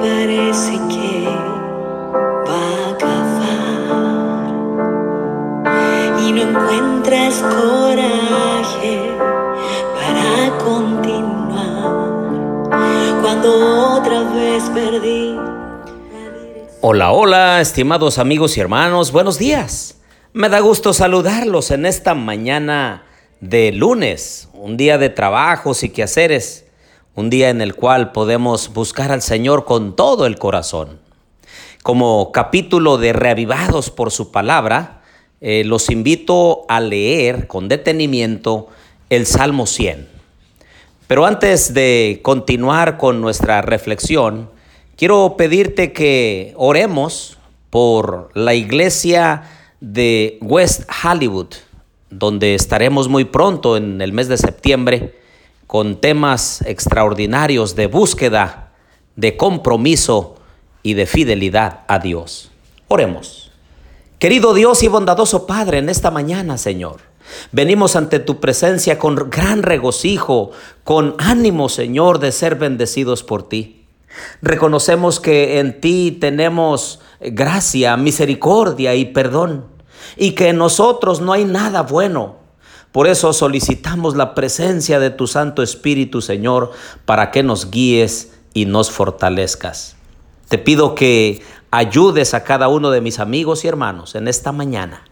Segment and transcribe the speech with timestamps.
[0.00, 1.26] parece que
[2.48, 4.44] va a acabar
[6.20, 8.94] y no encuentras coraje
[9.94, 12.14] para continuar
[13.22, 15.36] cuando otra vez perdí.
[16.80, 19.96] Hola, hola, estimados amigos y hermanos, buenos días.
[20.32, 23.04] Me da gusto saludarlos en esta mañana
[23.40, 26.63] de lunes, un día de trabajos y quehaceres,
[27.14, 30.98] un día en el cual podemos buscar al Señor con todo el corazón.
[31.82, 35.02] Como capítulo de Reavivados por su palabra,
[35.40, 38.68] eh, los invito a leer con detenimiento
[39.10, 40.08] el Salmo 100.
[41.06, 44.50] Pero antes de continuar con nuestra reflexión,
[44.96, 47.38] quiero pedirte que oremos
[47.70, 49.42] por la iglesia
[49.80, 51.54] de West Hollywood,
[52.10, 55.23] donde estaremos muy pronto en el mes de septiembre
[55.66, 58.72] con temas extraordinarios de búsqueda,
[59.16, 60.36] de compromiso
[60.82, 62.50] y de fidelidad a Dios.
[62.88, 63.52] Oremos.
[64.18, 67.00] Querido Dios y bondadoso Padre, en esta mañana, Señor,
[67.52, 70.52] venimos ante tu presencia con gran regocijo,
[70.84, 73.86] con ánimo, Señor, de ser bendecidos por ti.
[74.42, 79.66] Reconocemos que en ti tenemos gracia, misericordia y perdón
[80.16, 82.43] y que en nosotros no hay nada bueno.
[82.94, 86.70] Por eso solicitamos la presencia de tu Santo Espíritu, Señor,
[87.04, 89.96] para que nos guíes y nos fortalezcas.
[90.48, 95.02] Te pido que ayudes a cada uno de mis amigos y hermanos en esta mañana,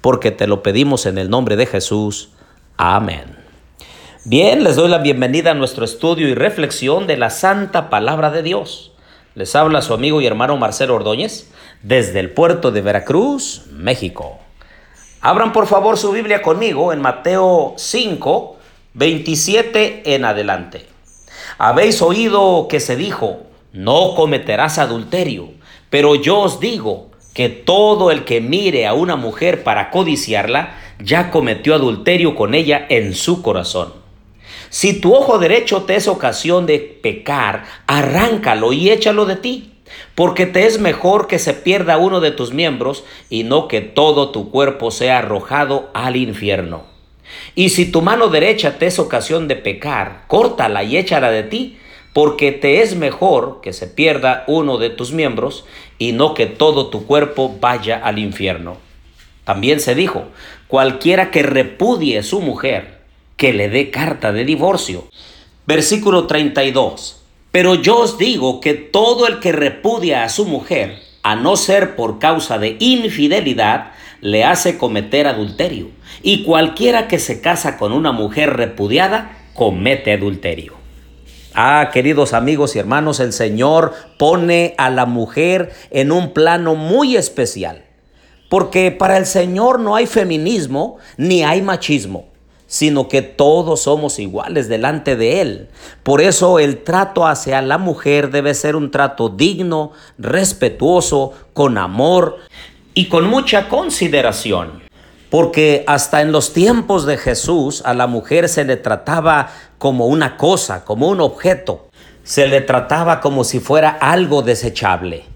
[0.00, 2.28] porque te lo pedimos en el nombre de Jesús.
[2.76, 3.36] Amén.
[4.24, 8.44] Bien, les doy la bienvenida a nuestro estudio y reflexión de la Santa Palabra de
[8.44, 8.92] Dios.
[9.34, 11.50] Les habla su amigo y hermano Marcelo Ordóñez
[11.82, 14.41] desde el puerto de Veracruz, México.
[15.24, 18.56] Abran por favor su Biblia conmigo en Mateo 5,
[18.94, 20.84] 27 en adelante.
[21.58, 25.50] Habéis oído que se dijo, no cometerás adulterio,
[25.90, 31.30] pero yo os digo que todo el que mire a una mujer para codiciarla, ya
[31.30, 33.92] cometió adulterio con ella en su corazón.
[34.70, 39.71] Si tu ojo derecho te es ocasión de pecar, arráncalo y échalo de ti
[40.14, 44.30] porque te es mejor que se pierda uno de tus miembros y no que todo
[44.30, 46.84] tu cuerpo sea arrojado al infierno.
[47.54, 51.78] Y si tu mano derecha te es ocasión de pecar, córtala y échala de ti,
[52.12, 55.64] porque te es mejor que se pierda uno de tus miembros
[55.98, 58.76] y no que todo tu cuerpo vaya al infierno.
[59.44, 60.24] También se dijo,
[60.68, 63.00] cualquiera que repudie su mujer,
[63.36, 65.08] que le dé carta de divorcio.
[65.66, 67.21] Versículo 32.
[67.52, 71.94] Pero yo os digo que todo el que repudia a su mujer, a no ser
[71.96, 73.92] por causa de infidelidad,
[74.22, 75.90] le hace cometer adulterio.
[76.22, 80.72] Y cualquiera que se casa con una mujer repudiada, comete adulterio.
[81.52, 87.16] Ah, queridos amigos y hermanos, el Señor pone a la mujer en un plano muy
[87.16, 87.84] especial.
[88.48, 92.31] Porque para el Señor no hay feminismo ni hay machismo
[92.72, 95.68] sino que todos somos iguales delante de Él.
[96.02, 102.38] Por eso el trato hacia la mujer debe ser un trato digno, respetuoso, con amor
[102.94, 104.82] y con mucha consideración.
[105.28, 110.38] Porque hasta en los tiempos de Jesús a la mujer se le trataba como una
[110.38, 111.90] cosa, como un objeto.
[112.24, 115.26] Se le trataba como si fuera algo desechable.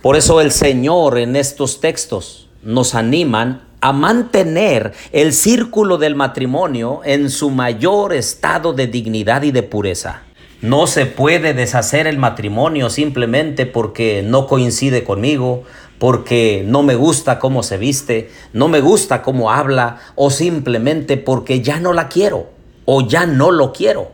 [0.00, 7.02] Por eso el Señor en estos textos nos animan a mantener el círculo del matrimonio
[7.04, 10.24] en su mayor estado de dignidad y de pureza.
[10.60, 15.62] No se puede deshacer el matrimonio simplemente porque no coincide conmigo,
[16.00, 21.60] porque no me gusta cómo se viste, no me gusta cómo habla o simplemente porque
[21.60, 22.50] ya no la quiero
[22.86, 24.10] o ya no lo quiero.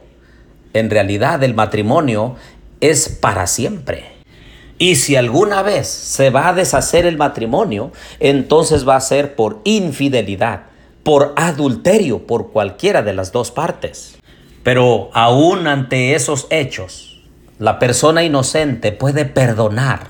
[0.75, 2.37] En realidad el matrimonio
[2.83, 4.12] es para siempre.
[4.83, 9.61] Y si alguna vez se va a deshacer el matrimonio, entonces va a ser por
[9.63, 10.65] infidelidad,
[11.05, 14.17] por adulterio, por cualquiera de las dos partes.
[14.65, 17.23] Pero aún ante esos hechos,
[17.61, 20.09] la persona inocente puede perdonar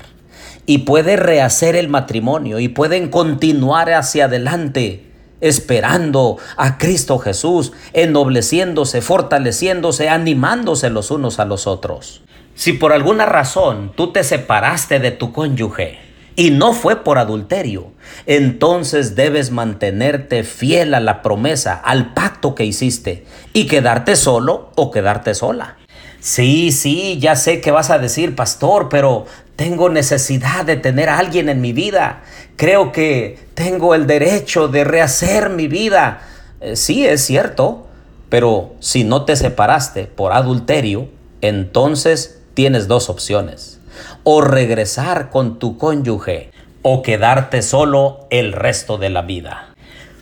[0.65, 5.05] y puede rehacer el matrimonio y pueden continuar hacia adelante
[5.39, 12.23] esperando a Cristo Jesús, ennobleciéndose, fortaleciéndose, animándose los unos a los otros.
[12.55, 15.97] Si por alguna razón tú te separaste de tu cónyuge
[16.35, 17.91] y no fue por adulterio,
[18.25, 24.91] entonces debes mantenerte fiel a la promesa, al pacto que hiciste y quedarte solo o
[24.91, 25.77] quedarte sola.
[26.19, 31.17] Sí, sí, ya sé que vas a decir, pastor, pero tengo necesidad de tener a
[31.17, 32.21] alguien en mi vida.
[32.55, 36.21] Creo que tengo el derecho de rehacer mi vida.
[36.61, 37.87] Eh, sí, es cierto,
[38.29, 41.09] pero si no te separaste por adulterio,
[41.41, 43.79] entonces tienes dos opciones.
[44.23, 46.49] o regresar con tu cónyuge,
[46.81, 49.73] o quedarte solo el resto de la vida.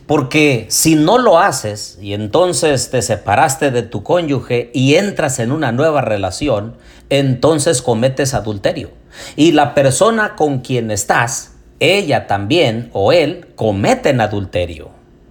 [0.07, 5.51] Porque si no lo haces y entonces te separaste de tu cónyuge y entras en
[5.51, 6.75] una nueva relación,
[7.09, 8.91] entonces cometes adulterio.
[9.35, 14.89] Y la persona con quien estás, ella también o él cometen adulterio.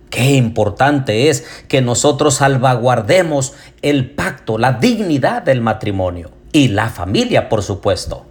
[0.08, 3.52] Qué importante es que nosotros salvaguardemos
[3.82, 8.26] el pacto, la dignidad del matrimonio y la familia, por supuesto.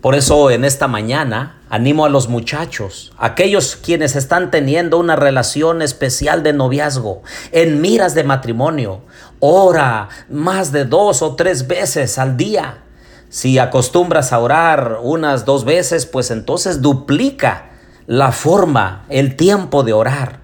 [0.00, 5.80] Por eso en esta mañana animo a los muchachos, aquellos quienes están teniendo una relación
[5.80, 7.22] especial de noviazgo,
[7.52, 9.00] en miras de matrimonio,
[9.40, 12.82] ora más de dos o tres veces al día.
[13.30, 17.70] Si acostumbras a orar unas dos veces, pues entonces duplica
[18.06, 20.43] la forma, el tiempo de orar.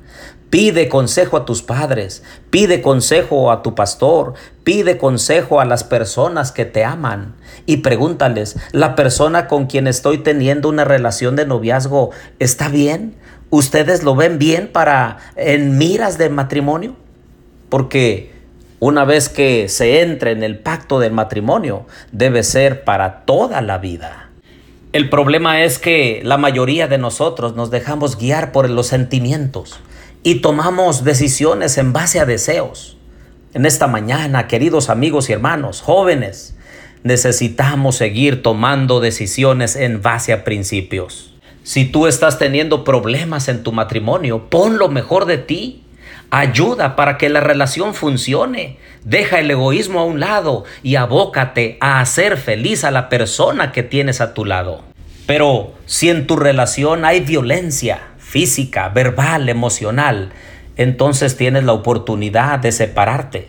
[0.50, 6.50] Pide consejo a tus padres, pide consejo a tu pastor, pide consejo a las personas
[6.50, 7.36] que te aman
[7.66, 12.10] y pregúntales, ¿la persona con quien estoy teniendo una relación de noviazgo
[12.40, 13.14] está bien?
[13.50, 16.96] ¿Ustedes lo ven bien para en miras de matrimonio?
[17.68, 18.32] Porque
[18.80, 23.78] una vez que se entre en el pacto del matrimonio, debe ser para toda la
[23.78, 24.30] vida.
[24.92, 29.78] El problema es que la mayoría de nosotros nos dejamos guiar por los sentimientos
[30.22, 32.96] y tomamos decisiones en base a deseos.
[33.54, 36.56] En esta mañana, queridos amigos y hermanos, jóvenes,
[37.02, 41.34] necesitamos seguir tomando decisiones en base a principios.
[41.62, 45.84] Si tú estás teniendo problemas en tu matrimonio, pon lo mejor de ti.
[46.30, 48.78] Ayuda para que la relación funcione.
[49.04, 53.82] Deja el egoísmo a un lado y abócate a hacer feliz a la persona que
[53.82, 54.82] tienes a tu lado.
[55.26, 60.30] Pero si en tu relación hay violencia, física, verbal, emocional,
[60.76, 63.48] entonces tienes la oportunidad de separarte.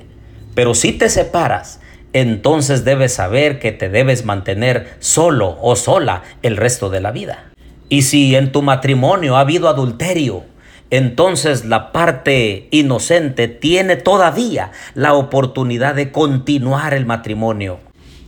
[0.56, 1.80] Pero si te separas,
[2.13, 7.51] entonces debes saber que te debes mantener solo o sola el resto de la vida.
[7.89, 10.45] Y si en tu matrimonio ha habido adulterio,
[10.89, 17.80] entonces la parte inocente tiene todavía la oportunidad de continuar el matrimonio.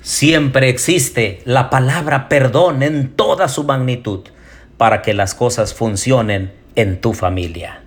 [0.02, 4.22] Siempre existe la palabra perdón en toda su magnitud
[4.84, 7.84] para que las cosas funcionen en tu familia.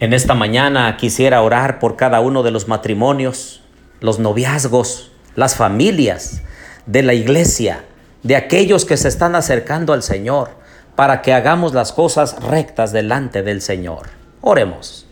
[0.00, 3.60] En esta mañana quisiera orar por cada uno de los matrimonios,
[4.00, 6.40] los noviazgos, las familias
[6.86, 7.84] de la iglesia,
[8.22, 10.52] de aquellos que se están acercando al Señor,
[10.96, 14.08] para que hagamos las cosas rectas delante del Señor.
[14.40, 15.06] Oremos.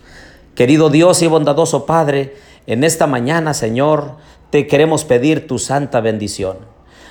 [0.55, 2.37] Querido Dios y bondadoso Padre,
[2.67, 4.17] en esta mañana, Señor,
[4.49, 6.57] te queremos pedir tu santa bendición.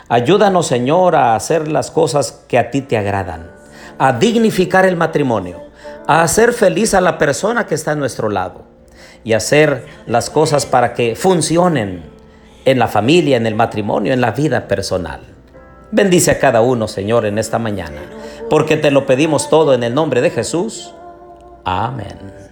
[0.10, 3.57] Ayúdanos, Señor, a hacer las cosas que a ti te agradan
[3.98, 5.62] a dignificar el matrimonio,
[6.08, 8.64] a hacer feliz a la persona que está a nuestro lado
[9.24, 12.04] y hacer las cosas para que funcionen
[12.66, 15.22] en la familia, en el matrimonio, en la vida personal.
[15.92, 18.02] Bendice a cada uno, Señor, en esta mañana,
[18.50, 20.94] porque te lo pedimos todo en el nombre de Jesús.
[21.64, 22.47] Amén.